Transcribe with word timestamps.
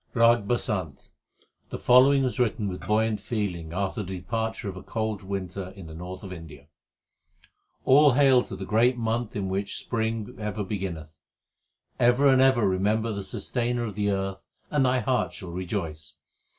HYMNS 0.15 0.15
OF 0.15 0.17
GURU 0.17 0.27
NANAK 0.31 0.65
371 0.65 0.87
RAG 0.87 0.87
BASANT 0.97 1.09
The 1.69 1.77
following 1.85 2.23
was 2.23 2.39
written 2.39 2.67
with 2.69 2.87
buoyant 2.87 3.19
feeling 3.19 3.71
after 3.71 4.01
the 4.01 4.17
departure 4.17 4.67
of 4.69 4.75
a 4.75 4.81
cold 4.81 5.21
winter 5.21 5.69
in 5.75 5.85
the 5.85 5.93
north 5.93 6.23
of 6.23 6.33
India: 6.33 6.69
All 7.85 8.13
hail 8.13 8.41
to 8.41 8.55
the 8.55 8.65
great 8.65 8.97
month 8.97 9.35
1 9.35 9.43
in 9.43 9.47
which 9.51 9.77
spring 9.77 10.35
ever 10.39 10.63
beginneth. 10.63 11.13
Ever 11.99 12.27
and 12.29 12.41
ever 12.41 12.67
remember 12.67 13.11
the 13.13 13.21
Sustainer 13.21 13.83
of 13.85 13.93
the 13.93 14.09
earth, 14.09 14.43
and 14.71 14.83
thy 14.87 15.01
heart 15.01 15.33
shall 15.33 15.51
rejoice. 15.51 16.17